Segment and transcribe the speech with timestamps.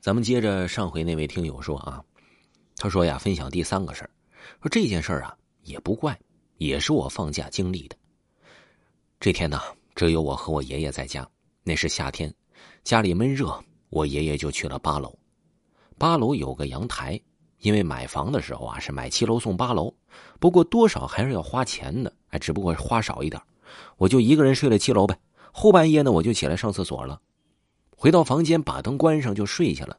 [0.00, 2.02] 咱们接着上回那位听友说啊，
[2.76, 4.10] 他说呀，分享第三个事儿，
[4.62, 6.18] 说这件事儿啊也不怪，
[6.56, 7.94] 也是我放假经历的。
[9.20, 9.60] 这天呢，
[9.94, 11.28] 只有我和我爷爷在家，
[11.62, 12.34] 那是夏天，
[12.82, 15.14] 家里闷热，我爷爷就去了八楼。
[15.98, 17.20] 八楼有个阳台，
[17.58, 19.94] 因为买房的时候啊是买七楼送八楼，
[20.38, 23.40] 不过多少还是要花钱的，哎，只不过花少一点。
[23.98, 25.14] 我就一个人睡了七楼呗。
[25.52, 27.20] 后半夜呢，我就起来上厕所了。
[28.00, 29.98] 回到房间，把灯关上就睡下了。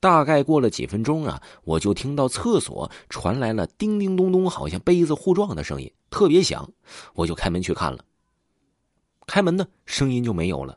[0.00, 6.70] 大概过了几分钟啊，我就听到厕所传来了叮叮咚咚，好像杯子互撞的声音，特别响。
[7.14, 8.04] 我就开门去看了。
[9.26, 10.76] 开门呢，声音就没有了。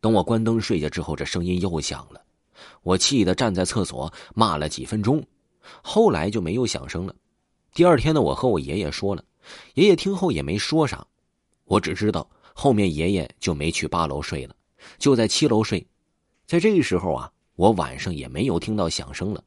[0.00, 2.22] 等我关灯睡下之后，这声音又响了。
[2.82, 5.20] 我气得站在厕所骂了几分钟，
[5.82, 7.12] 后来就没有响声了。
[7.74, 9.24] 第二天呢，我和我爷爷说了，
[9.74, 11.04] 爷爷听后也没说啥。
[11.64, 14.54] 我只知道后面爷爷就没去八楼睡了。
[14.98, 15.86] 就在七楼睡，
[16.46, 19.42] 在这个时候啊，我晚上也没有听到响声了。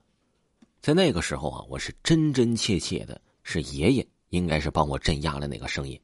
[0.82, 6.00] 在那个时候啊，我是真真切切的，是爷爷应该是帮我镇压了那个声音。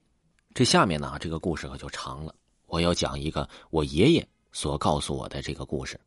[0.53, 2.33] 这下面呢，这个故事可就长了。
[2.67, 5.99] 我要讲一个我爷爷所告诉我的这个故事。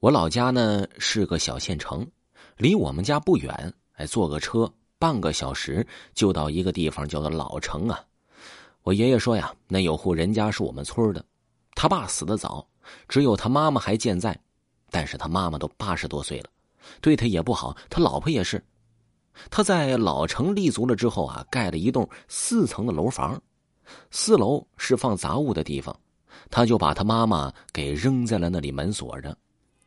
[0.00, 2.06] 我老家呢是个小县城，
[2.56, 8.04] 离我们家不远，哎，坐个车半个小时就到一个地方，叫做老城啊。
[8.82, 11.24] 我爷爷说呀，那有户人家是我们村的，
[11.80, 12.66] 他爸死的早，
[13.08, 14.36] 只有他妈妈还健在，
[14.90, 16.50] 但是他妈妈都八十多岁了，
[17.00, 18.60] 对他也不好，他老婆也是。
[19.48, 23.40] 他在老城立足了之后啊，盖了一栋四层的楼房，
[24.10, 25.96] 四楼是放杂物的地方，
[26.50, 29.38] 他就把他妈妈给扔在了那里，门锁着，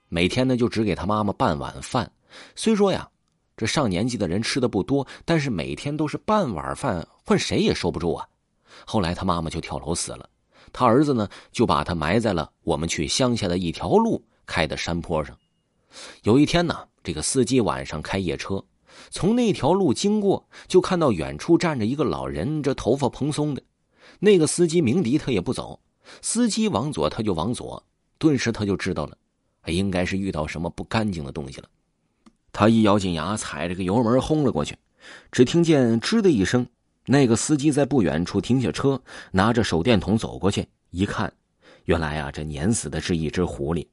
[0.08, 2.10] 每天呢就只给他妈妈半碗饭。
[2.56, 3.06] 虽说呀，
[3.58, 8.26] 这上年纪的人吃的不多，但是每天都是半碗饭，换谁也受不住啊。
[8.88, 10.30] 后来他妈妈就跳楼死了，
[10.74, 15.38] 他儿子呢就把他埋在了我们去乡下的一条路开的山坡上。
[16.24, 18.64] 有一天呢，这个司机晚上开夜车，
[19.10, 23.62] 从那条路经过，就看到远处站着一个老人，这头发蓬松的。
[24.20, 25.80] 那个司机鸣笛，他也不走。
[26.22, 27.84] 司机往左，他就往左。
[28.18, 29.18] 顿时他就知道了，
[29.66, 31.68] 应该是遇到什么不干净的东西了。
[32.54, 34.78] 他一咬紧牙，踩着个油门轰了过去。
[35.32, 36.68] 只听见吱的一声。
[37.06, 39.02] 那个司机在不远处停下车，
[39.32, 41.32] 拿着手电筒走过去，一看，
[41.86, 43.88] 原来啊，这碾死的是一只狐狸，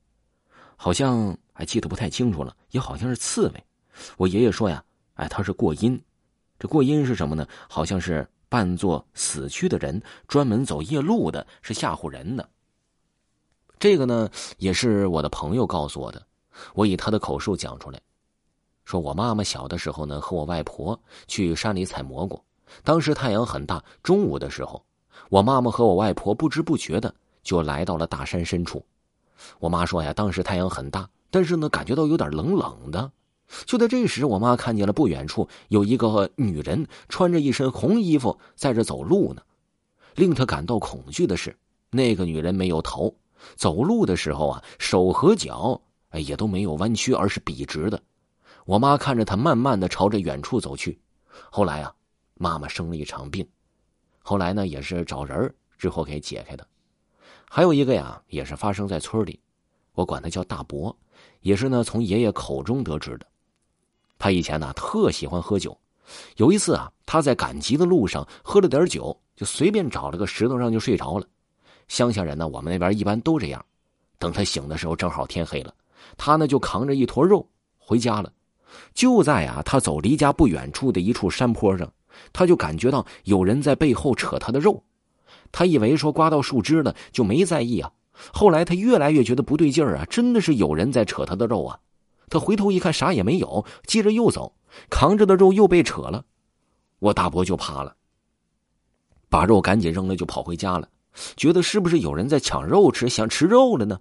[0.77, 3.65] 好像还记得不太清楚了，也好像是刺猬。
[4.19, 6.01] 我爷爷说呀，哎，他是过阴，
[6.59, 7.49] 这过阴是什么呢？
[7.67, 12.49] 好像是扮作死去的人，专门走夜路的，是吓唬人的。
[13.79, 16.27] 这个呢，也是我的朋友告诉我的，
[16.75, 17.99] 我以他的口述讲出来，
[18.85, 22.39] 说我妈妈小的时候呢，和我外婆去山里采蘑菇。
[22.85, 24.85] 当时太阳很大，中午的时候，
[25.31, 28.85] 我妈妈和我外婆不知不觉的就来到了大山深处。
[29.59, 33.11] 我妈说呀，当时太阳很大，但是呢，感觉到有点冷冷的。
[33.65, 39.43] 就在这时，我妈看见了不远处有一个女人穿着一身红衣服在这走路呢。
[40.15, 41.57] 令她感到恐惧的是，
[41.91, 43.15] 那个女人没有头，
[43.55, 45.81] 走路的时候啊，手和脚
[46.11, 48.03] 哎也都没有弯曲，而是笔直的。
[48.67, 51.01] 我妈看着她慢慢的朝着远处走去。
[51.51, 51.95] 后来啊。
[52.39, 53.47] 妈妈生了一场病，
[54.21, 56.67] 后来呢也是找人之后给解开的。
[57.51, 59.41] 还有一个呀，也是发生在村里，
[59.93, 60.97] 我管他叫大伯，
[61.41, 63.27] 也是呢从爷爷口中得知的。
[64.19, 65.79] 他以前呢特喜欢喝酒，
[66.37, 71.27] 有一次啊他在赶集的路上喝了点酒，就随便找了个石头上就睡着了。
[71.89, 73.65] 乡下人呢，我们那边一般都这样。
[74.19, 75.75] 等他醒的时候，正好天黑了，
[76.17, 78.33] 他呢就扛着一坨肉回家了。
[78.93, 81.91] 就在啊他走离家不远处的一处山坡上。
[82.33, 84.83] 他就感觉到有人在背后扯他的肉，
[85.53, 87.91] 他以为说刮到树枝了，就没在意啊。
[88.33, 91.79] 后来他越来越觉得不对劲儿啊，真的是有人在扯他的肉啊。
[92.31, 94.55] 他回头一看，啥也没有，接着又走，
[94.91, 96.25] 扛着的肉又被扯了。
[96.99, 97.95] 我大伯就怕了，
[99.29, 100.89] 把肉赶紧扔了，就跑回家了，
[101.37, 103.99] 觉得是不是有人在抢肉吃，想吃肉了呢？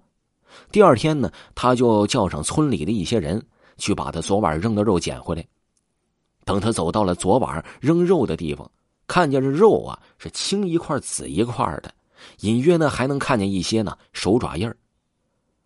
[0.72, 3.46] 第二天呢，他就叫上村里的一些人，
[3.78, 5.46] 去把他昨晚扔的肉捡回来。
[6.48, 8.72] 等他走到了昨晚扔肉的地方，
[9.06, 11.94] 看见这肉啊是青一块紫一块的，
[12.40, 14.78] 隐约呢还能看见一些呢手爪印儿。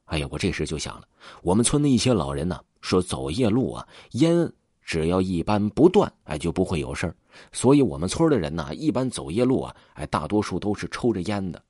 [0.06, 1.08] 哎呀，我这时就想了，
[1.44, 4.52] 我们村的一些老人呢说走夜路啊，烟
[4.82, 7.16] 只要一般不断，哎就不会有事儿。
[7.52, 11.62] 所以我们村的人呢一般走夜路啊，哎大多数都是抽着烟的，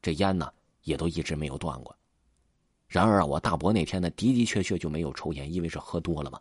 [0.00, 0.50] 这烟呢
[0.84, 1.94] 也都一直没有断过。
[2.88, 6.40] 然而啊，我大伯那天呢的的确确就没有抽烟，因为是喝多了嘛。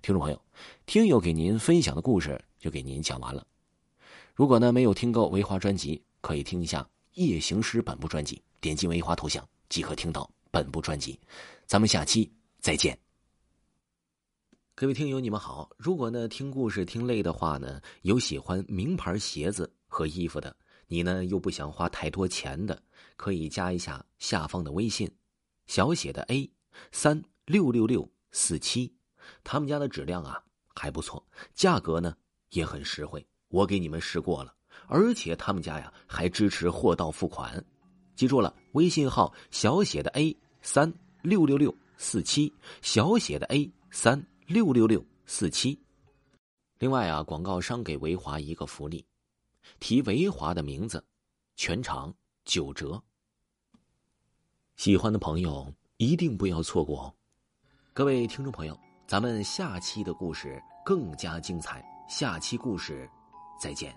[0.00, 0.42] 听众朋友，
[0.86, 3.46] 听友给您分享的故事就给您讲完了。
[4.34, 6.82] 如果呢没有听够维华专辑，可以听一下
[7.14, 9.46] 《夜行诗》本部专辑，点击维华头像。
[9.68, 11.18] 即可听到本部专辑。
[11.66, 12.98] 咱们下期再见。
[14.74, 15.70] 各位听友，你们好。
[15.78, 20.54] 如果呢听故事听累的话呢，有喜欢名牌鞋子和衣服的，
[20.88, 22.82] 你呢又不想花太多钱的，
[23.16, 25.10] 可以加一下下方的微信，
[25.66, 26.50] 小写的 A
[26.90, 28.94] 三六六六四七，
[29.44, 30.42] 他们家的质量啊
[30.74, 31.24] 还不错，
[31.54, 32.16] 价格呢
[32.50, 34.54] 也很实惠，我给你们试过了，
[34.86, 37.64] 而且他们家呀还支持货到付款。
[38.14, 40.92] 记住了，微信号小写的 A 三
[41.22, 44.24] 六六六四七，小写的 A 三。
[44.48, 45.80] 六六六四七。
[46.78, 49.02] 另外啊，广告商给维华一个福利，
[49.80, 51.02] 提维华的名字，
[51.56, 52.12] 全场
[52.44, 53.02] 九折。
[54.76, 57.14] 喜欢的朋友一定不要错过哦！
[57.94, 58.78] 各位听众朋友，
[59.12, 63.06] 咱们下期的故事更加精彩，下期故事
[63.60, 63.94] 再见。